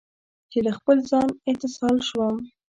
چې 0.51 0.59
له 0.65 0.71
خپل 0.77 0.97
ځان، 1.09 1.29
اتصال 1.49 1.97
شوم 2.09 2.35